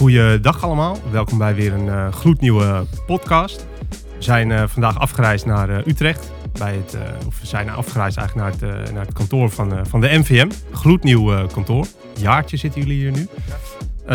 [0.00, 0.98] Goeiedag allemaal.
[1.10, 3.66] Welkom bij weer een uh, gloednieuwe podcast.
[3.88, 6.32] We zijn uh, vandaag afgereisd naar uh, Utrecht.
[6.58, 10.08] Bij het, of we zijn afgereisd eigenlijk naar het, naar het kantoor van, van de
[10.08, 10.50] NVM.
[10.72, 11.86] Gloednieuw kantoor.
[12.18, 13.28] Jaartje zitten jullie hier nu.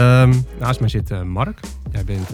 [0.02, 1.60] Um, naast mij zit Mark.
[1.92, 2.30] Jij bent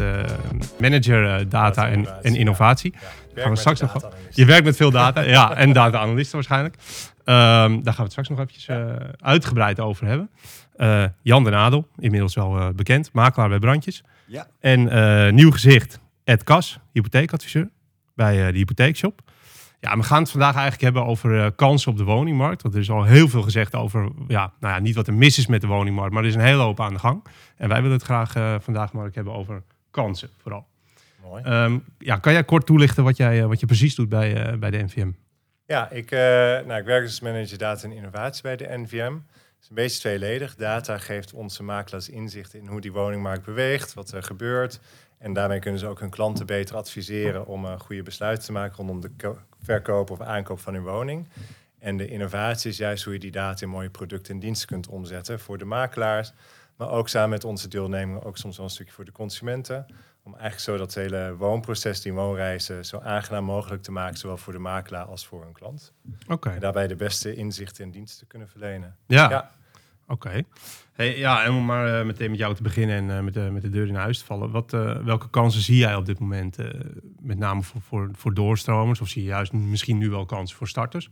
[0.79, 2.93] manager data en, en innovatie.
[3.35, 4.09] Ja, gaan we straks nog.
[4.29, 6.75] Je werkt met veel data, ja, en data-analysten waarschijnlijk.
[6.75, 8.67] Um, daar gaan we het straks nog eventjes
[9.19, 10.29] uitgebreid over hebben.
[10.81, 14.03] Uh, Jan den Adel, inmiddels wel uh, bekend, makelaar bij Brandjes.
[14.27, 14.47] Ja.
[14.59, 17.69] En uh, nieuw gezicht, Ed Kas, hypotheekadviseur
[18.15, 19.21] bij de Hypotheekshop.
[19.79, 22.61] Ja, we gaan het vandaag eigenlijk hebben over kansen op de woningmarkt.
[22.61, 25.37] Want er is al heel veel gezegd over, ja, nou ja, niet wat er mis
[25.37, 27.23] is met de woningmarkt, maar er is een hele hoop aan de gang.
[27.57, 30.67] En wij willen het graag vandaag, Mark, hebben over kansen vooral.
[31.23, 31.43] Mooi.
[31.43, 34.83] Um, ja, kan jij kort toelichten wat, jij, wat je precies doet bij, bij de
[34.83, 35.11] NVM?
[35.65, 36.11] Ja, ik,
[36.67, 39.13] nou, ik werk als manager data en innovatie bij de NVM
[39.61, 40.55] is een beetje tweeledig.
[40.55, 44.79] Data geeft onze makelaars inzicht in hoe die woningmarkt beweegt, wat er gebeurt.
[45.17, 48.75] En daarmee kunnen ze ook hun klanten beter adviseren om een goede besluiten te maken
[48.75, 51.27] rondom de verkoop of aankoop van hun woning.
[51.79, 54.87] En de innovatie is juist hoe je die data in mooie producten en diensten kunt
[54.87, 56.33] omzetten voor de makelaars.
[56.81, 59.85] Maar ook samen met onze deelnemers, ook soms wel een stukje voor de consumenten.
[60.23, 64.53] Om eigenlijk zo dat hele woonproces, die woonreizen, zo aangenaam mogelijk te maken, zowel voor
[64.53, 65.93] de makelaar als voor hun klant.
[66.27, 66.49] Oké.
[66.49, 68.95] En daarbij de beste inzichten en diensten kunnen verlenen.
[69.07, 69.29] Ja.
[69.29, 69.51] ja.
[70.07, 70.41] Oké.
[70.93, 73.49] Hey, ja, en om maar uh, meteen met jou te beginnen en uh, met, de,
[73.51, 74.51] met de deur in huis te vallen.
[74.51, 76.57] Wat, uh, welke kansen zie jij op dit moment,
[77.19, 79.01] met name voor, voor, voor doorstromers?
[79.01, 81.09] Of zie je juist misschien nu wel kansen voor starters?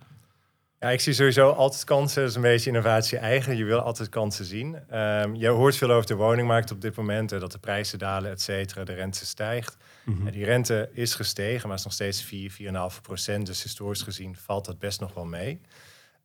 [0.79, 2.21] Ja, ik zie sowieso altijd kansen.
[2.21, 3.57] Dat is een beetje innovatie eigen.
[3.57, 4.75] Je wil altijd kansen zien.
[4.93, 7.29] Um, je hoort veel over de woningmarkt op dit moment.
[7.29, 8.83] dat de prijzen dalen, et cetera.
[8.83, 9.77] De rente stijgt.
[10.05, 10.31] Mm -hmm.
[10.31, 12.51] die rente is gestegen, maar is nog steeds 4,
[12.95, 13.45] 4,5 procent.
[13.45, 15.61] Dus historisch gezien valt dat best nog wel mee.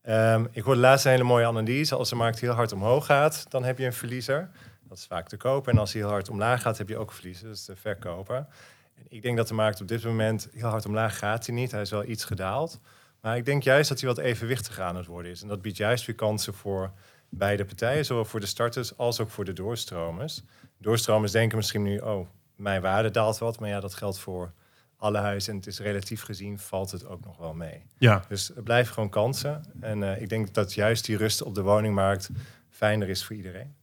[0.08, 1.94] Um, ik hoorde laatst een hele mooie analyse.
[1.94, 4.50] Als de markt heel hard omhoog gaat, dan heb je een verliezer.
[4.88, 5.72] Dat is vaak de koper.
[5.72, 7.46] En als hij heel hard omlaag gaat, heb je ook een verliezer.
[7.46, 8.46] Dat is de verkoper.
[8.94, 11.70] En ik denk dat de markt op dit moment heel hard omlaag gaat hij niet.
[11.70, 12.80] Hij is wel iets gedaald.
[13.24, 15.42] Maar ik denk juist dat hij wat evenwichtiger aan het worden is.
[15.42, 16.92] En dat biedt juist weer kansen voor
[17.28, 18.04] beide partijen.
[18.04, 20.42] Zowel voor de starters als ook voor de doorstromers.
[20.78, 23.60] Doorstromers denken misschien nu, oh, mijn waarde daalt wat.
[23.60, 24.52] Maar ja, dat geldt voor
[24.96, 25.52] alle huizen.
[25.52, 27.82] En het is relatief gezien valt het ook nog wel mee.
[27.98, 28.24] Ja.
[28.28, 29.64] Dus het blijft gewoon kansen.
[29.80, 32.30] En uh, ik denk dat juist die rust op de woningmarkt
[32.70, 33.74] fijner is voor iedereen.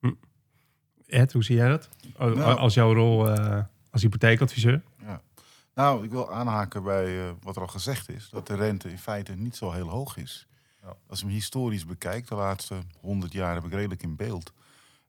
[0.00, 0.12] Hm.
[1.06, 1.88] Ed, hoe zie jij dat?
[2.18, 4.82] Nou, als jouw rol uh, als hypotheekadviseur?
[5.74, 8.28] Nou, ik wil aanhaken bij uh, wat er al gezegd is.
[8.30, 10.46] Dat de rente in feite niet zo heel hoog is.
[10.82, 10.96] Ja.
[11.06, 14.52] Als je hem historisch bekijkt, de laatste 100 jaar heb ik redelijk in beeld.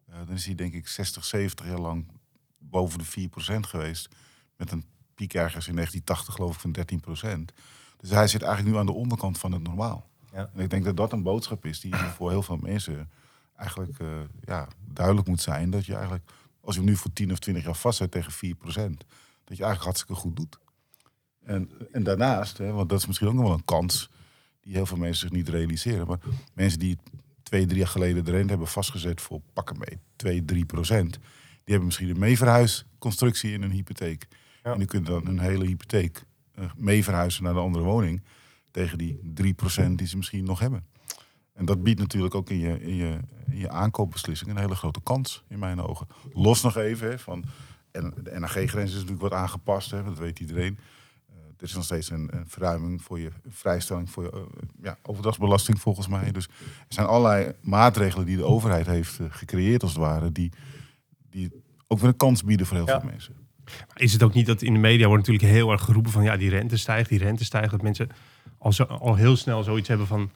[0.06, 2.08] dan is hij denk ik 60, 70 jaar lang
[2.58, 4.10] boven de 4% geweest.
[4.56, 4.86] Met een
[5.16, 7.54] piek ergens in 1980 geloof ik van 13 procent.
[7.98, 10.10] Dus hij zit eigenlijk nu aan de onderkant van het normaal.
[10.34, 10.50] Ja.
[10.54, 13.10] En ik denk dat dat een boodschap is die voor heel veel mensen
[13.56, 14.08] eigenlijk uh,
[14.44, 15.70] ja, duidelijk moet zijn.
[15.70, 18.56] Dat je eigenlijk, als je hem nu voor 10 of 20 jaar vastzet tegen 4
[18.56, 19.06] procent,
[19.44, 20.60] dat je eigenlijk hartstikke goed doet.
[21.44, 24.10] En, en daarnaast, hè, want dat is misschien ook nog wel een kans
[24.62, 26.08] die heel veel mensen zich niet realiseren.
[26.08, 26.20] Maar
[26.54, 26.98] mensen die
[27.44, 31.22] twee, drie jaar geleden de rente hebben vastgezet voor pakken mee 2, 3 procent, die
[31.64, 34.28] hebben misschien een meeverhuisconstructie in een hypotheek.
[34.64, 34.72] Ja.
[34.72, 36.24] En die kunt dan een hele hypotheek
[36.60, 38.24] uh, mee verhuizen naar de andere woning.
[38.72, 39.20] Tegen die
[39.84, 40.86] 3% die ze misschien nog hebben.
[41.54, 43.20] En dat biedt natuurlijk ook in je, in je,
[43.50, 46.08] in je aankoopbeslissing een hele grote kans, in mijn ogen.
[46.34, 47.44] Los nog even hè, van.
[47.92, 50.78] En de NAG-grens is natuurlijk wat aangepast, hè, dat weet iedereen.
[51.30, 54.42] Uh, er is nog steeds een, een, verruiming voor je vrijstelling voor je uh,
[54.82, 56.32] ja, overdrachtsbelasting, volgens mij.
[56.32, 56.46] Dus
[56.88, 60.52] er zijn allerlei maatregelen die de overheid heeft gecreëerd, als het ware, die,
[61.30, 61.52] die
[61.88, 63.00] ook weer een kans bieden voor heel ja.
[63.00, 63.36] veel mensen.
[63.96, 66.38] Is het ook niet dat in de media wordt natuurlijk heel erg geroepen van ja,
[66.38, 67.72] die rente stijgt, die rente stijgt.
[67.72, 68.10] Dat mensen
[68.58, 70.32] al, zo, al heel snel zoiets hebben van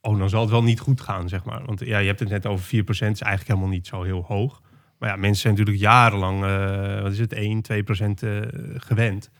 [0.00, 1.64] oh, dan zal het wel niet goed gaan, zeg maar.
[1.64, 4.62] Want ja, je hebt het net over 4%, is eigenlijk helemaal niet zo heel hoog.
[4.98, 8.42] Maar ja, mensen zijn natuurlijk jarenlang, uh, wat is het, 1, 2% uh,
[8.76, 9.30] gewend.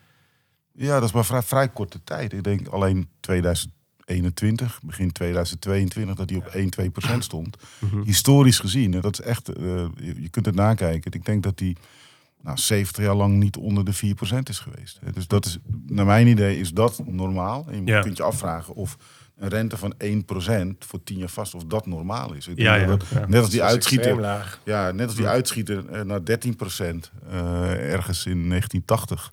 [0.73, 2.33] Ja, dat is maar vrij, vrij korte tijd.
[2.33, 7.57] Ik denk alleen 2021, begin 2022, dat die op 1, 2% stond.
[7.79, 8.03] Mm -hmm.
[8.03, 11.13] Historisch gezien, dat is echt, uh, je, kunt het nakijken.
[11.13, 11.77] Ik denk dat die
[12.43, 13.99] nou, 70 jaar lang niet onder de 4%
[14.43, 15.01] is geweest.
[15.13, 17.67] Dus dat is, naar mijn idee is dat normaal.
[17.71, 18.01] En je ja.
[18.01, 18.97] kunt je afvragen of
[19.39, 22.49] een rente van 1% voor 10 jaar vast, of dat normaal is.
[22.49, 24.21] Ik ja, ja, dat, ja, Net als die uitschieter,
[24.65, 29.33] ja, net als die uitschieter uh, naar 13% uh, ergens in 1980.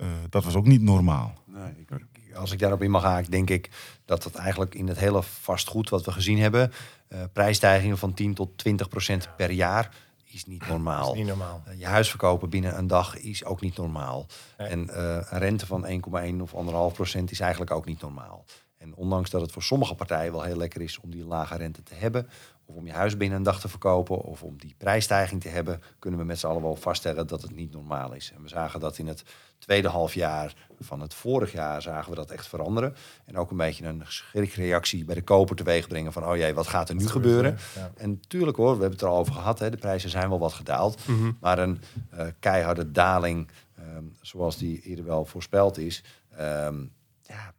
[0.00, 1.34] Uh, dat was ook niet normaal.
[1.46, 1.88] Nee, ik,
[2.34, 3.70] als ik daarop in mag haken, denk ik
[4.04, 6.72] dat dat eigenlijk in het hele vastgoed wat we gezien hebben,
[7.08, 9.90] uh, prijsstijgingen van 10 tot 20% per jaar
[10.24, 11.12] is niet normaal.
[11.12, 11.62] Is niet normaal.
[11.68, 14.26] Uh, je huis verkopen binnen een dag is ook niet normaal.
[14.58, 14.68] Nee.
[14.68, 14.94] En uh,
[15.30, 15.92] een rente van 1,1
[16.40, 16.52] of
[16.90, 18.44] 1,5 procent is eigenlijk ook niet normaal.
[18.80, 21.82] En ondanks dat het voor sommige partijen wel heel lekker is om die lage rente
[21.82, 22.28] te hebben,
[22.64, 25.82] of om je huis binnen een dag te verkopen of om die prijsstijging te hebben,
[25.98, 28.32] kunnen we met z'n allen wel vaststellen dat het niet normaal is.
[28.34, 29.24] En we zagen dat in het
[29.58, 32.94] tweede halfjaar van het vorig jaar zagen we dat echt veranderen.
[33.24, 36.66] En ook een beetje een schrikreactie bij de koper teweeg brengen van, oh jee, wat
[36.66, 37.58] gaat er nu gebeuren?
[37.74, 37.90] Ja.
[37.96, 40.38] En tuurlijk hoor, we hebben het er al over gehad, hè, de prijzen zijn wel
[40.38, 41.06] wat gedaald.
[41.06, 41.32] Mhm.
[41.40, 41.80] Maar een
[42.10, 46.84] eh, keiharde daling, ehm, zoals die eerder wel voorspeld is, ehm,
[47.22, 47.54] ja,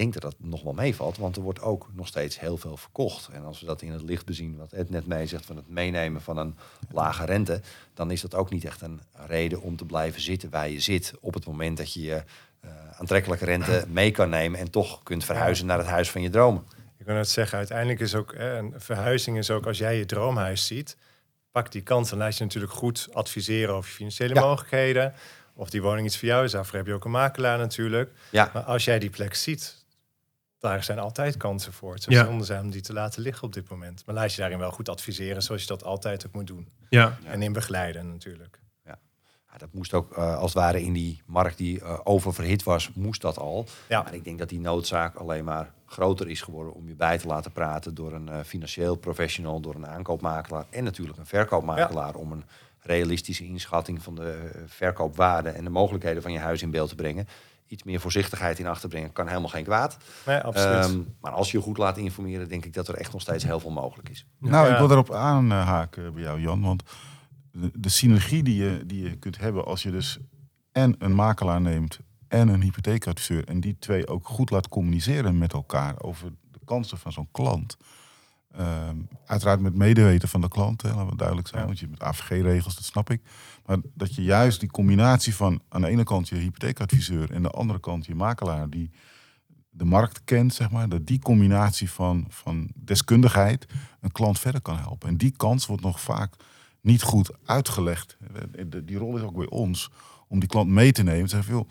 [0.00, 3.28] denk dat dat nog wel meevalt, want er wordt ook nog steeds heel veel verkocht.
[3.32, 5.68] En als we dat in het licht bezien, wat Ed net mee zegt van het
[5.68, 6.56] meenemen van een
[6.90, 7.60] lage rente,
[7.94, 11.12] dan is dat ook niet echt een reden om te blijven zitten waar je zit
[11.20, 12.22] op het moment dat je je
[12.60, 16.30] eh, aantrekkelijke rente mee kan nemen en toch kunt verhuizen naar het huis van je
[16.30, 16.62] dromen.
[16.98, 20.66] Ik wil net zeggen, uiteindelijk is ook een verhuizing is ook als jij je droomhuis
[20.66, 20.96] ziet,
[21.50, 22.10] pak die kans.
[22.10, 24.40] Dan laat je natuurlijk goed adviseren over je financiële Ja.
[24.40, 25.14] mogelijkheden.
[25.54, 26.50] Of die woning iets voor jou is.
[26.52, 28.10] Daarvoor heb je ook een makelaar natuurlijk.
[28.30, 29.79] Ja, Maar als jij die plek ziet,
[30.60, 31.92] daar zijn altijd kansen voor.
[31.94, 32.24] Het zou Ja.
[32.24, 34.02] zonde zijn om die te laten liggen op dit moment.
[34.06, 36.68] Maar laat je daarin wel goed adviseren, zoals je dat altijd ook moet doen.
[36.88, 37.18] Ja.
[37.24, 38.58] En in begeleiden natuurlijk.
[39.52, 42.90] Ja, dat moest ook eh, als het ware in die markt die eh, oververhit was,
[42.94, 43.66] moest dat al.
[43.88, 44.02] Ja.
[44.02, 47.26] Maar ik denk dat die noodzaak alleen maar groter is geworden om je bij te
[47.26, 52.32] laten praten door een eh, financieel professional, door een aankoopmakelaar en natuurlijk een verkoopmakelaar om
[52.32, 52.44] een
[52.80, 57.28] realistische inschatting van de verkoopwaarde en de mogelijkheden van je huis in beeld te brengen.
[57.70, 59.96] Iets meer voorzichtigheid in achter te brengen kan helemaal geen kwaad.
[60.26, 60.84] Nee, absoluut.
[60.84, 63.44] Ehm, maar als je je goed laat informeren, denk ik dat er echt nog steeds
[63.44, 64.26] heel veel mogelijk is.
[64.38, 64.72] Nou, Ja.
[64.72, 66.62] ik wil daarop aanhaken bij jou, Jan.
[66.62, 66.82] Want
[67.52, 70.18] de, de synergie die je, die je kunt hebben als je dus
[70.72, 73.44] en een makelaar neemt en een hypotheekadviseur...
[73.48, 77.76] en die twee ook goed laat communiceren met elkaar over de kansen van zo'n klant.
[78.56, 81.60] Ehm, uiteraard met medeweten van de klant, hè, laten we duidelijk zijn.
[81.60, 81.66] Ja.
[81.66, 83.22] Want je hebt AVG-regels, dat snap ik.
[83.66, 87.30] Maar dat je juist die combinatie van aan de ene kant je hypotheekadviseur...
[87.30, 88.90] en aan de andere kant je makelaar die
[89.70, 93.66] de markt kent, zeg maar, dat die combinatie van, van deskundigheid
[94.00, 95.08] een klant verder kan helpen.
[95.08, 96.34] En die kans wordt nog vaak
[96.80, 98.16] niet goed uitgelegd.
[98.68, 99.90] De- Die rol is ook bij ons
[100.28, 101.28] om die klant mee te nemen.
[101.28, 101.68] Zeggen, joh,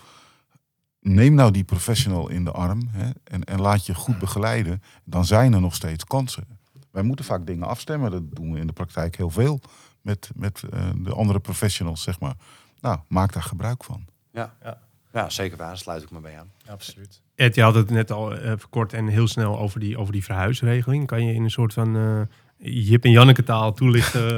[1.02, 4.82] neem nou die professional in de arm hè, en, en laat je goed begeleiden.
[5.04, 6.58] Dan zijn er nog steeds kansen.
[6.92, 8.12] Wij moeten vaak dingen afstemmen.
[8.12, 9.62] Dat doen we in de praktijk heel veel
[10.02, 12.36] met, met eh, de andere professionals, zeg maar.
[12.82, 14.06] Nou, maak daar gebruik van.
[14.32, 14.78] Ja, Ja.
[15.14, 15.78] ja zeker waar.
[15.78, 16.52] Sluit ik me bij aan.
[16.68, 17.22] absoluut.
[17.36, 20.24] Ed, je had het net al even kort en heel snel over die, over die
[20.24, 21.08] verhuisregeling.
[21.08, 22.22] Kan je in een soort van eh,
[22.62, 24.38] Jip en Janneke taal toelichten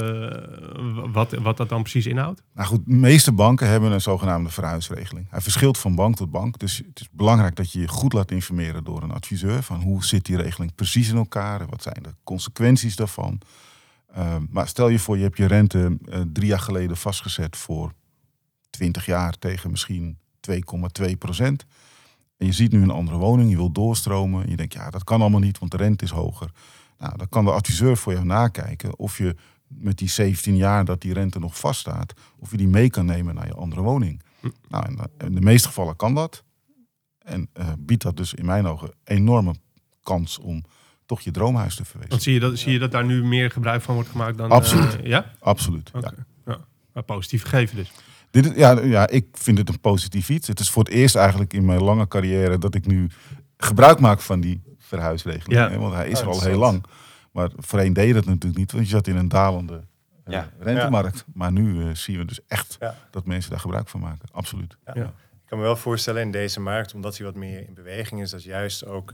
[0.76, 2.42] eh, wat, wat dat dan precies inhoudt?
[2.54, 5.26] Nou goed, de meeste banken hebben een zogenaamde verhuisregeling.
[5.30, 6.58] Hij verschilt van bank tot bank.
[6.58, 9.62] Dus het is belangrijk dat je je goed laat informeren door een adviseur.
[9.62, 11.66] Van hoe zit die regeling precies in elkaar?
[11.66, 13.40] Wat zijn de consequenties daarvan?
[14.14, 17.92] Ehm, maar stel je voor, je hebt je rente eh, drie jaar geleden vastgezet voor
[18.70, 21.66] 20 jaar tegen misschien 2,2 procent.
[22.36, 24.44] En je ziet nu een andere woning, je wilt doorstromen.
[24.44, 26.50] En je denkt, ja, dat kan allemaal niet, want de rente is hoger.
[27.02, 29.34] Nou, dan kan de adviseur voor jou nakijken of je
[29.66, 33.34] met die 17 jaar dat die rente nog vaststaat, of je die mee kan nemen
[33.34, 34.22] naar je andere woning.
[34.40, 34.48] Hm.
[34.68, 36.44] Nou, in de, in de meeste gevallen kan dat.
[37.18, 39.54] En eh, biedt dat dus in mijn ogen enorme
[40.02, 40.64] kans om
[41.06, 42.30] toch je droomhuis te Want verwezenlijken.
[42.30, 44.50] zie je, dat, zie je dat daar nu meer gebruik van wordt gemaakt dan...
[44.50, 44.98] eh, Absoluut.
[45.02, 45.32] ja?
[45.40, 45.90] Absoluut.
[46.00, 46.12] Ja.
[46.46, 46.58] Ja.
[46.92, 47.92] Maar positief gegeven dus.
[48.30, 50.48] Dit, is- ja, ja, ik vind het een positief iets.
[50.48, 53.10] Het is voor het eerst eigenlijk in mijn lange carrière dat ik nu
[53.56, 54.62] gebruik maak van die
[54.96, 55.52] verhuisregeling.
[55.60, 55.70] Ja.
[55.70, 56.84] hè, Want hij is Oh, er al heel lang.
[57.32, 59.80] Maar voorheen deed dat natuurlijk niet, want je zat in een dalende
[60.24, 60.48] eh, Ja.
[60.58, 61.24] rentemarkt.
[61.34, 62.94] Maar nu eh, zien we dus echt Ja.
[63.10, 64.28] dat mensen daar gebruik van maken.
[64.32, 64.76] Absoluut.
[64.86, 64.92] Ja.
[64.94, 65.04] Ja.
[65.42, 68.30] Ik kan me wel voorstellen in deze markt, omdat hij wat meer in beweging is,
[68.30, 69.12] dat juist ook,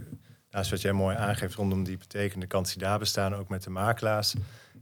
[0.51, 3.71] naast wat jij mooi aangeeft rondom die betekende kansen die daar bestaan, ook met de
[3.71, 4.35] makelaars.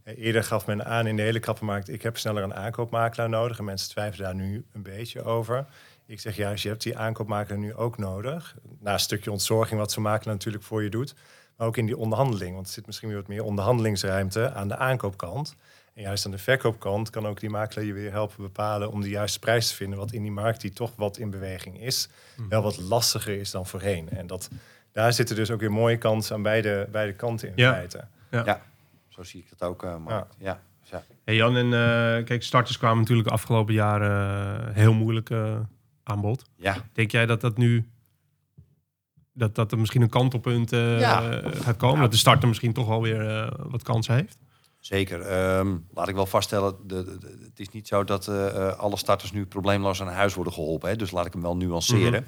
[0.04, 3.58] Eh, Eerder gaf men aan in de hele krappenmarkt, ik heb sneller een aankoopmakelaar nodig.
[3.58, 5.66] En mensen twijfelen daar nu een beetje over.
[6.06, 8.54] Ik zeg juist, je hebt die aankoopmakelaar nu ook nodig.
[8.80, 11.14] Na een stukje ontzorging wat zo'n makelaar natuurlijk voor je doet.
[11.56, 12.54] Maar ook in die onderhandeling.
[12.54, 15.56] Want er zit misschien weer wat meer onderhandelingsruimte aan de aankoopkant.
[15.94, 19.08] En juist aan de verkoopkant kan ook die makelaar je weer helpen bepalen om de
[19.08, 19.98] juiste prijs te vinden.
[19.98, 22.08] Wat in die markt die toch wat in beweging is,
[22.48, 24.08] wel wat lastiger is dan voorheen.
[24.10, 24.50] En dat,
[24.92, 27.72] daar zitten dus ook weer mooie kansen aan beide, beide kanten in Ja.
[27.72, 28.04] feite.
[28.30, 28.62] Ja,
[29.08, 30.26] zo zie ik het ook, eh Mark.
[30.38, 30.60] Ja.
[30.82, 31.02] Ja.
[31.24, 35.30] Hey Jan, en eh, kijk, starters kwamen natuurlijk de afgelopen jaren eh, heel moeilijk
[36.06, 36.44] eh, aan bod.
[36.56, 36.76] ja.
[36.92, 37.88] Denk jij dat dat nu...
[39.32, 41.40] Dat, dat er misschien een kantelpunt eh, Ja.
[41.54, 42.00] gaat komen?
[42.00, 44.38] Dat de starter misschien toch alweer eh wat kansen heeft?
[44.80, 45.20] Zeker.
[45.20, 48.96] Ehm, laat ik wel vaststellen, de, de- de- het is niet zo dat eh, alle
[48.96, 50.88] starters nu probleemloos aan huis worden geholpen.
[50.88, 50.96] Hè?
[50.96, 52.24] Dus laat ik hem wel nuanceren.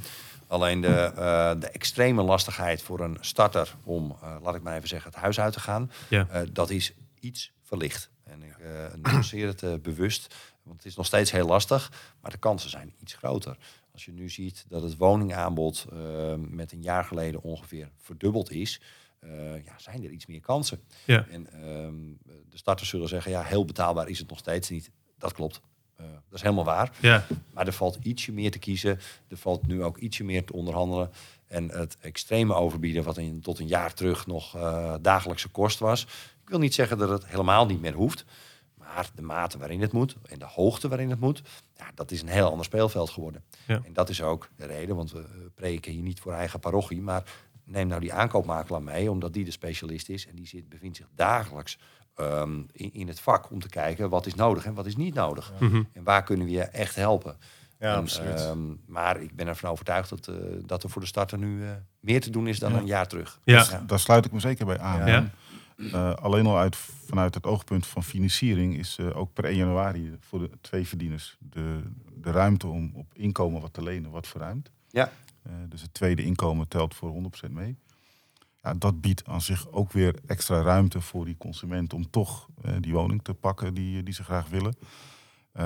[0.46, 4.88] Alleen de, eh, de extreme lastigheid voor een starter om, eh, laat ik maar even
[4.88, 6.26] zeggen, het huis uit te gaan, Ja.
[6.30, 8.10] eh, dat is iets verlicht.
[8.28, 8.56] En ik
[9.02, 12.94] nuanceer het eh, bewust, want het is nog steeds heel lastig, maar de kansen zijn
[13.00, 13.56] iets groter.
[13.92, 18.80] Als je nu ziet dat het woningaanbod eh, met een jaar geleden ongeveer verdubbeld is,
[19.18, 20.80] eh, ja, zijn er iets meer kansen.
[21.04, 21.26] Ja.
[21.30, 24.90] En ehm, de starters zullen zeggen, ja, heel betaalbaar is het nog steeds niet.
[25.18, 25.60] Dat klopt.
[25.96, 26.92] Dat is helemaal waar.
[27.00, 28.98] Ja, Maar er valt ietsje meer te kiezen.
[29.28, 31.10] Er valt nu ook ietsje meer te onderhandelen.
[31.46, 34.56] En het extreme overbieden, wat in, tot een jaar terug nog
[35.00, 36.06] dagelijkse kost was.
[36.48, 38.24] Ik wil niet zeggen dat het helemaal niet meer hoeft.
[38.74, 41.42] Maar de mate waarin het moet en de hoogte waarin het moet,
[41.76, 43.44] ja, dat is een heel ander speelveld geworden.
[43.66, 43.80] Ja.
[43.84, 45.24] En dat is ook de reden, want we
[45.54, 47.00] preken hier niet voor eigen parochie.
[47.02, 47.22] Maar
[47.64, 50.26] neem nou die aankoopmakelaar mee, omdat die de specialist is.
[50.26, 51.78] En die zit, bevindt zich dagelijks
[52.14, 55.14] ehm, in, in het vak om te kijken wat is nodig en wat is niet
[55.14, 55.52] nodig.
[55.60, 55.82] Mhm.
[55.92, 57.36] En waar kunnen we je echt helpen.
[57.78, 58.40] Ja, En, absoluut.
[58.40, 60.34] ehm, maar ik ben ervan overtuigd dat, eh,
[60.66, 62.78] dat er voor de starter nu eh, meer te doen is dan Ja.
[62.78, 63.40] een jaar terug.
[63.44, 63.82] ja.
[63.86, 65.30] Daar sluit ik me zeker bij aan.
[65.78, 70.16] Eh, alleen al uit, vanuit het oogpunt van financiering is eh, ook per 1 januari
[70.20, 71.82] voor de twee verdieners de,
[72.14, 74.70] de ruimte om op inkomen wat te lenen wat verruimd.
[74.88, 75.12] Ja.
[75.42, 77.10] Eh, dus het tweede inkomen telt voor
[77.48, 77.76] 100% mee.
[78.62, 82.48] Ja, dat biedt aan zich ook weer extra ruimte voor die consument om toch
[82.80, 84.76] die woning te pakken die, die ze graag willen.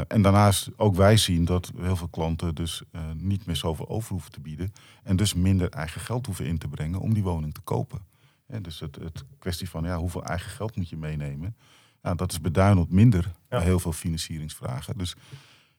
[0.09, 2.83] En daarnaast ook wij zien dat heel veel klanten dus
[3.17, 4.73] niet meer zoveel over hoeven te bieden.
[5.03, 8.01] En dus minder eigen geld hoeven in te brengen om die woning te kopen.
[8.61, 11.57] Dus het, het kwestie van ja, hoeveel eigen geld moet je meenemen.
[12.03, 14.99] Ja, dat is beduidend minder bij heel veel financieringsvragen.
[14.99, 15.15] Dus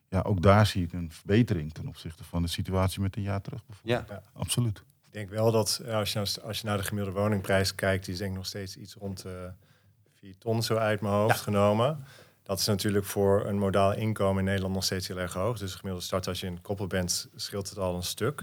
[0.08, 3.40] ja, ook daar zie ik een verbetering ten opzichte van de situatie met een jaar
[3.40, 3.66] terug.
[3.66, 4.08] bijvoorbeeld.
[4.08, 4.78] Ja, Absoluut.
[4.78, 8.04] Ik denk wel dat eh, als je, nou- als je naar de gemiddelde woningprijs kijkt,
[8.04, 9.50] die is denk ik nog steeds iets rond de
[10.18, 12.04] 4 ton zo uit mijn hoofd genomen.
[12.42, 15.58] Dat is natuurlijk voor een modaal inkomen in Nederland nog steeds heel erg hoog.
[15.58, 18.42] Dus de gemiddelde start als je in koppel bent, scheelt het al een stuk.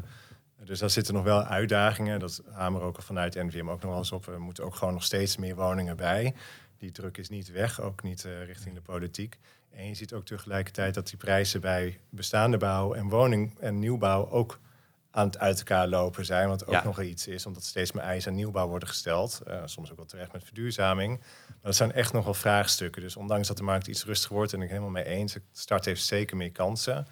[0.66, 2.20] Dus daar zitten nog wel uitdagingen.
[2.20, 4.28] Dat hameren ook al vanuit NVM ook nog wel eens op.
[4.28, 6.34] Er moeten ook gewoon nog steeds meer woningen bij.
[6.78, 9.38] Die druk is niet weg, ook niet eh, richting de politiek.
[9.72, 14.30] En je ziet ook tegelijkertijd dat die prijzen bij bestaande bouw en woning en nieuwbouw
[14.30, 14.60] ook
[15.12, 16.48] aan het uit elkaar lopen zijn.
[16.48, 16.84] Wat ook Ja.
[16.84, 19.42] nog iets is, omdat steeds meer eisen aan nieuwbouw worden gesteld.
[19.48, 21.18] Eh, soms ook wel terecht met verduurzaming.
[21.48, 23.02] Maar dat zijn echt nog wel vraagstukken.
[23.02, 25.86] Dus ondanks dat de markt iets rustiger wordt, en ik helemaal mee eens, de start
[25.86, 27.08] heeft zeker meer kansen.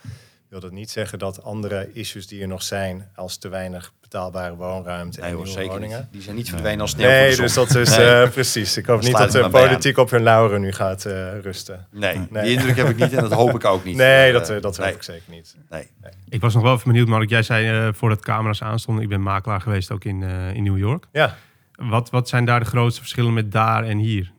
[0.50, 4.56] Wil dat niet zeggen dat andere issues die er nog zijn, als te weinig betaalbare
[4.56, 6.00] woonruimte nee en hoor, zeker woningen.
[6.00, 6.08] niet.
[6.12, 8.08] Die zijn niet verdwenen als sneeuw voor Nee, de dus dat is Nee.
[8.24, 8.78] eh, precies.
[8.78, 11.88] Ik hoop niet dat de politiek op hun lauren nu gaat eh, rusten.
[11.92, 12.44] Nee, Nee.
[12.44, 13.96] die indruk heb ik niet en dat hoop ik ook niet.
[14.06, 15.56] Nee, Eh, dat, eh, dat hoop ik zeker niet.
[15.70, 15.88] nee.
[16.30, 17.30] Ik was nog wel even benieuwd, Mark.
[17.30, 20.78] Jij zei eh, voordat camera's aanstonden, ik ben makelaar geweest ook in, eh, in New
[20.78, 21.06] York.
[21.12, 21.36] Ja,
[21.76, 24.32] Wat, wat zijn daar de grootste verschillen met daar en hier?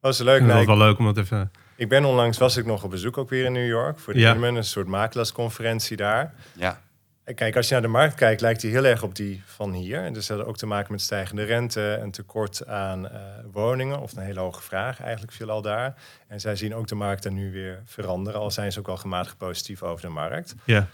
[0.00, 0.28] was leuk.
[0.28, 1.50] Ik vind Nee, het wel leuk om dat even...
[1.78, 4.18] Ik ben onlangs was ik nog op bezoek ook weer in New York voor de
[4.18, 4.34] Ja.
[4.34, 6.34] Een soort makelaarsconferentie daar.
[6.54, 6.80] Ja,
[7.24, 9.72] En kijk, als je naar de markt kijkt, lijkt die heel erg op die van
[9.72, 10.02] hier.
[10.04, 13.20] En dus dat had ook te maken met stijgende rente, een tekort aan eh,
[13.52, 15.94] woningen of een hele hoge vraag eigenlijk veelal daar.
[16.28, 18.96] En zij zien ook de markt er nu weer veranderen, al zijn ze ook al
[18.96, 20.54] gematigd positief over de markt.
[20.64, 20.86] Ja,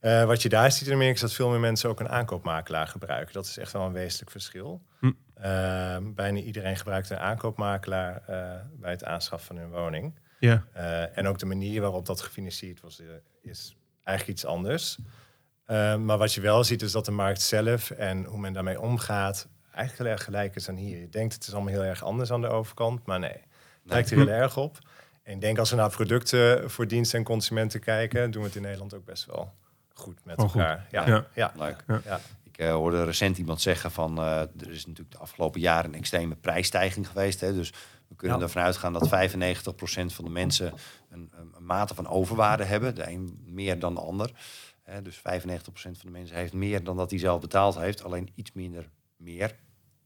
[0.00, 2.86] Eh, wat je daar ziet in Amerika is dat veel meer mensen ook een aankoopmakelaar
[2.86, 3.32] gebruiken.
[3.34, 4.80] Dat is echt wel een wezenlijk verschil.
[5.00, 5.10] Hm.
[5.40, 10.14] Eh, bijna iedereen gebruikt een aankoopmakelaar eh, bij het aanschaffen van hun woning.
[10.40, 13.06] ja, Eh, en ook de manier waarop dat gefinancierd was, eh,
[13.42, 14.98] is eigenlijk iets anders.
[15.64, 18.80] Eh, maar wat je wel ziet is dat de markt zelf en hoe men daarmee
[18.80, 20.98] omgaat eigenlijk heel erg gelijk is aan hier.
[21.00, 23.30] Je denkt het is allemaal heel erg anders aan de overkant, maar nee.
[23.30, 23.40] Het
[23.82, 24.78] lijkt er heel erg op.
[25.22, 28.56] En ik denk als we naar producten voor diensten en consumenten kijken, doen we het
[28.56, 29.54] in Nederland ook best wel
[29.92, 30.54] goed met goed.
[30.54, 30.86] elkaar.
[30.90, 31.06] Ja,
[31.86, 32.00] Ja.
[32.04, 32.20] Ja.
[32.58, 35.98] Ik eh, hoorde recent iemand zeggen van eh, er is natuurlijk de afgelopen jaren een
[35.98, 37.40] extreme prijsstijging geweest.
[37.40, 37.72] Hè, dus
[38.08, 38.42] we kunnen Ja.
[38.42, 39.10] ervan uitgaan dat 95%
[40.14, 40.72] van de mensen
[41.10, 42.94] een, een, een mate van overwaarde hebben.
[42.94, 44.30] De een meer dan de ander.
[44.82, 45.20] Hè, dus 95%
[45.72, 48.04] van de mensen heeft meer dan dat hij zelf betaald heeft.
[48.04, 49.54] Alleen iets minder meer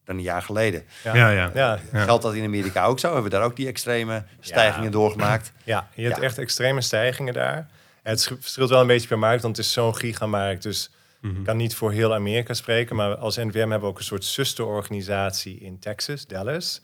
[0.05, 0.85] dan een jaar geleden.
[1.05, 1.15] Ja.
[1.17, 1.51] ja, ja.
[1.55, 2.05] Ja, Ja.
[2.05, 3.07] Geldt dat in Amerika ook zo?
[3.07, 5.53] Hebben we daar ook die extreme stijgingen doorgemaakt?
[5.65, 6.23] Ja, je hebt Ja.
[6.23, 7.71] echt extreme stijgingen daar.
[8.03, 10.63] Het sch- verschilt wel een beetje per markt, want het is zo'n gigamarkt.
[10.63, 10.91] Dus
[11.23, 11.37] Mhm.
[11.39, 12.97] ik kan niet voor heel Amerika spreken.
[12.97, 16.83] Maar als NVM hebben we ook een soort zusterorganisatie in Texas, Dallas.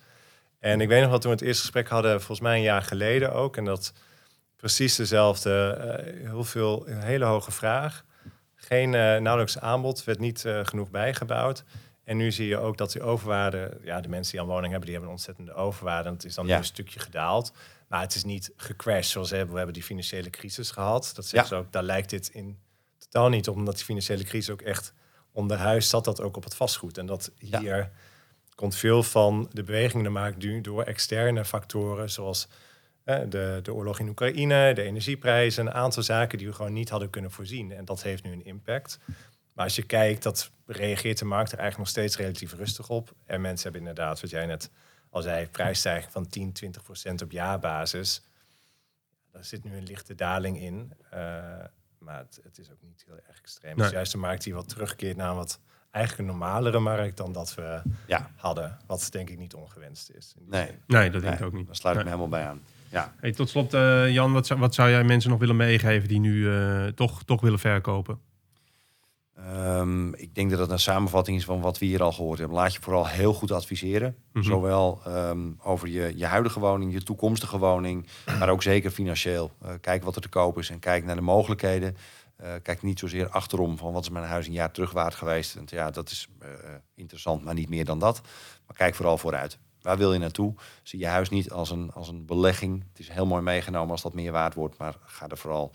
[0.59, 2.83] En ik weet nog wat toen we het eerste gesprek hadden, volgens mij een jaar
[2.83, 3.57] geleden ook.
[3.57, 3.93] En dat
[4.57, 8.05] precies dezelfde, eh, heel veel, een hele hoge vraag.
[8.55, 11.65] Geen eh, nauwelijks aanbod, werd niet eh, genoeg bijgebouwd.
[12.05, 14.85] En nu zie je ook dat die overwaarde, ja, de mensen die aan woning hebben,
[14.85, 16.09] die hebben een ontzettende overwaarde.
[16.09, 16.57] En het is dan Ja.
[16.57, 17.53] een stukje gedaald.
[17.89, 19.53] Maar het is niet gecrashed zoals we hebben.
[19.53, 21.13] We hebben die financiële crisis gehad.
[21.15, 22.59] Dat zeggen ze ook, daar lijkt dit in
[22.99, 23.49] totaal niet.
[23.49, 24.93] Omdat die financiële crisis ook echt
[25.33, 26.99] onderhuis zat dat ook op het vastgoed.
[26.99, 27.61] En dat Ja.
[27.61, 27.91] hier
[28.55, 32.49] komt veel van de beweging in de markt nu door externe factoren zoals
[33.05, 36.89] eh, de, de oorlog in Oekraïne, de energieprijzen, een aantal zaken die we gewoon niet
[36.89, 37.73] hadden kunnen voorzien.
[37.73, 38.99] En dat heeft nu een impact.
[39.53, 43.13] Maar als je kijkt, dat reageert de markt er eigenlijk nog steeds relatief rustig op.
[43.27, 44.71] En mensen hebben inderdaad, wat jij net
[45.11, 48.23] al zei, prijsstijging van 10, 20 procent op jaarbasis.
[49.33, 50.93] Daar zit nu een lichte daling in.
[51.11, 51.65] Eh,
[52.01, 53.77] maar het, het is ook niet heel erg extreem.
[53.77, 53.85] Nee.
[53.85, 57.33] Dus juist een markt die wat terugkeert naar een wat eigenlijk een normalere markt dan
[57.33, 58.79] dat we Ja, hadden.
[58.87, 60.35] Wat denk ik niet ongewenst is.
[60.37, 60.67] in die nee.
[60.67, 60.79] zin.
[60.87, 61.67] Nee, dat denk ik Nee, ook niet.
[61.67, 62.13] Daar sluit ik Nee.
[62.15, 62.63] me helemaal bij aan.
[62.91, 63.15] Ja.
[63.21, 66.21] Hey, tot slot, eh, Jan, wat zou, wat zou jij mensen nog willen meegeven die
[66.21, 68.21] nu eh, toch, toch willen verkopen?
[69.47, 72.57] Ehm, ik denk dat het een samenvatting is van wat we hier al gehoord hebben.
[72.57, 74.17] Laat je vooral heel goed adviseren.
[74.33, 74.45] Mhm.
[74.45, 78.07] Zowel ehm, over je, je huidige woning, je toekomstige woning,
[78.39, 79.51] maar ook zeker financieel.
[79.63, 81.97] Eh, kijk wat er te koop is en kijk naar de mogelijkheden.
[82.37, 85.55] Eh, kijk niet zozeer achterom van wat is mijn huis een jaar terug waard geweest.
[85.55, 86.49] Want ja, dat is eh,
[86.95, 88.21] interessant, maar niet meer dan dat.
[88.67, 89.59] Maar kijk vooral vooruit.
[89.81, 90.55] Waar wil je naartoe?
[90.83, 92.85] Zie je huis niet als een, als een belegging.
[92.89, 95.73] Het is heel mooi meegenomen als dat meer waard wordt, maar ga er vooral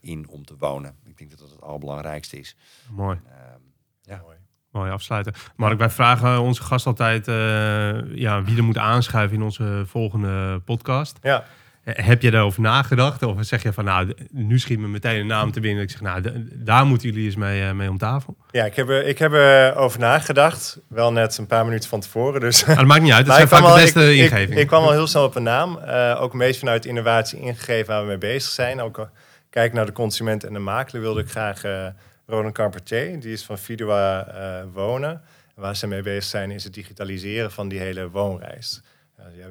[0.00, 0.94] in om te wonen.
[1.04, 2.56] Ik denk dat dat het allerbelangrijkste is.
[2.90, 3.18] Mooi.
[3.26, 3.60] Ehm,
[4.02, 4.20] Ja.
[4.24, 4.36] Mooi.
[4.70, 5.32] Mooi afsluiten.
[5.56, 10.60] Mark, wij vragen onze gast altijd eh, ja, wie er moet aanschuiven in onze volgende
[10.64, 11.18] podcast.
[11.22, 11.44] Ja,
[11.84, 13.22] Eh, Heb je daarover nagedacht?
[13.22, 15.82] Of zeg je van, nou, nu schiet me meteen een naam te binnen.
[15.82, 16.22] Ik zeg, nou,
[16.54, 18.36] daar moeten jullie eens mee, eh, mee om tafel.
[18.50, 20.78] ja ik heb, ik heb erover nagedacht.
[20.88, 22.40] Wel net een paar minuten van tevoren.
[22.40, 23.26] Dus Maar dat maakt niet uit.
[23.26, 24.60] Dat Maar zijn vaak de beste ik, ik, ingevingen.
[24.60, 25.78] ik kwam al heel snel op een naam.
[25.78, 28.80] Eh, ook beetje vanuit innovatie ingegeven waar we mee bezig zijn.
[28.80, 29.08] Ook al
[29.56, 31.86] kijk naar de consument en de makelaar wilde ik graag eh
[32.26, 33.20] Roland Carpentier.
[33.20, 35.10] Die is van Fidua eh, Wonen.
[35.54, 38.82] En waar ze mee bezig zijn is het digitaliseren van die hele woonreis.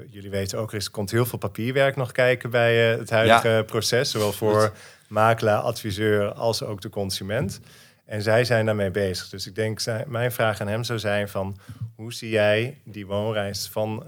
[0.09, 4.11] Jullie weten ook, er komt heel veel papierwerk nog kijken bij eh, het huidige proces.
[4.11, 4.73] Zowel voor
[5.07, 7.59] makelaar, adviseur als ook de consument.
[8.05, 9.29] En zij zijn daarmee bezig.
[9.29, 11.57] Dus ik denk, mijn vraag aan hem zou zijn van...
[11.95, 14.03] hoe zie jij die woonreis van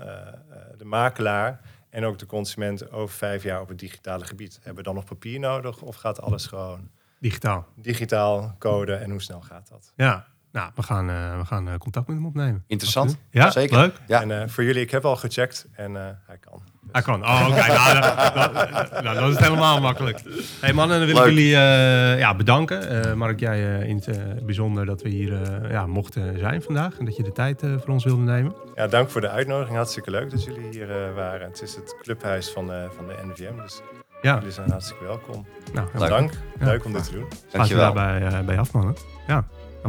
[0.78, 4.56] de makelaar en ook de consument over vijf jaar op het digitale gebied?
[4.56, 6.90] Hebben we dan nog papier nodig of gaat alles gewoon
[7.20, 7.68] Digitaal.
[7.76, 9.94] digitaal code en hoe snel gaat dat?
[9.96, 12.64] Ja, nou, we gaan, eh, we gaan eh, contact met hem opnemen.
[12.68, 13.18] Interessant.
[13.32, 13.78] Ja, Zeker.
[13.78, 13.96] leuk.
[14.08, 14.22] Ja.
[14.22, 16.62] En eh, voor jullie, ik heb al gecheckt en eh, hij kan.
[16.92, 17.24] Hij kan.
[17.24, 17.68] Oh, oké.
[17.68, 20.20] nou, nou, nou, nou, dat is helemaal makkelijk.
[20.62, 23.04] hey mannen, dan wil ik jullie eh, ja, bedanken.
[23.06, 26.98] Eh, Mark, jij eh, in het bijzonder dat we hier eh, ja, mochten zijn vandaag.
[26.98, 28.54] En dat je de tijd eh, voor ons wilde nemen.
[28.76, 29.76] Ja, dank voor de uitnodiging.
[29.76, 31.48] Hartstikke leuk dat jullie hier eh, waren.
[31.48, 33.82] Het is het clubhuis van, eh, van de NVM, dus
[34.22, 35.46] Ja, jullie zijn hartstikke welkom.
[35.74, 36.10] nou, Leuk.
[36.10, 36.66] Dank, Ja.
[36.66, 37.26] leuk om dit te doen.
[37.30, 37.94] Sluiten we Dankjewel.
[37.94, 38.96] daarbij eh, bij af, mannen.
[39.28, 39.44] Ja,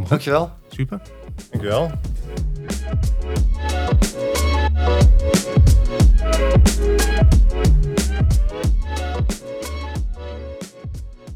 [0.07, 0.51] Dankjewel.
[0.69, 1.01] Super.
[1.51, 1.91] Dankjewel.